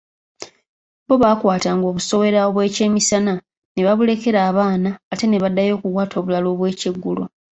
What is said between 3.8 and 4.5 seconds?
babulekera